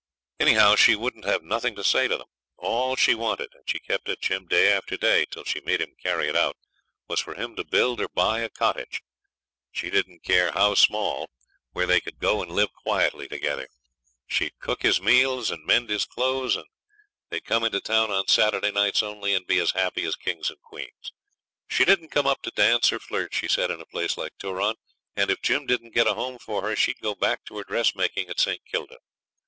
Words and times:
Anyhow 0.39 0.75
she 0.77 0.95
wouldn't 0.95 1.25
have 1.25 1.43
nothing 1.43 1.75
to 1.75 1.83
say 1.83 2.07
to 2.07 2.17
them. 2.17 2.25
All 2.57 2.95
she 2.95 3.13
wanted 3.13 3.53
and 3.53 3.69
she 3.69 3.77
kept 3.77 4.09
at 4.09 4.19
Jim 4.19 4.47
day 4.47 4.73
after 4.73 4.97
day 4.97 5.25
till 5.29 5.43
she 5.43 5.61
made 5.61 5.79
him 5.79 5.93
carry 6.01 6.27
it 6.27 6.35
out 6.35 6.57
was 7.07 7.19
for 7.19 7.35
him 7.35 7.55
to 7.57 7.63
build 7.63 8.01
or 8.01 8.07
buy 8.09 8.39
a 8.39 8.49
cottage, 8.49 9.03
she 9.71 9.91
didn't 9.91 10.23
care 10.23 10.53
how 10.53 10.73
small, 10.73 11.29
where 11.73 11.85
they 11.85 12.01
could 12.01 12.17
go 12.17 12.41
and 12.41 12.51
live 12.51 12.73
quietly 12.73 13.27
together. 13.27 13.67
She 14.25 14.45
would 14.45 14.57
cook 14.57 14.81
his 14.81 14.99
meals 14.99 15.51
and 15.51 15.63
mend 15.67 15.91
his 15.91 16.05
clothes, 16.07 16.55
and 16.55 16.65
they 17.29 17.35
would 17.37 17.45
come 17.45 17.63
into 17.63 17.79
town 17.79 18.09
on 18.09 18.27
Saturday 18.27 18.71
nights 18.71 19.03
only 19.03 19.35
and 19.35 19.45
be 19.45 19.59
as 19.59 19.69
happy 19.69 20.03
as 20.05 20.15
kings 20.15 20.49
and 20.49 20.59
queens. 20.63 21.11
She 21.67 21.85
didn't 21.85 22.09
come 22.09 22.25
up 22.25 22.41
to 22.41 22.49
dance 22.55 22.91
or 22.91 22.97
flirt, 22.97 23.35
she 23.35 23.47
said, 23.47 23.69
in 23.69 23.79
a 23.79 23.85
place 23.85 24.17
like 24.17 24.35
Turon, 24.39 24.77
and 25.15 25.29
if 25.29 25.43
Jim 25.43 25.67
didn't 25.67 25.93
get 25.93 26.07
a 26.07 26.15
home 26.15 26.39
for 26.39 26.63
her 26.63 26.75
she'd 26.75 27.01
go 27.03 27.13
back 27.13 27.45
to 27.45 27.57
her 27.59 27.63
dressmaking 27.63 28.29
at 28.29 28.39
St. 28.39 28.65
Kilda. 28.65 28.97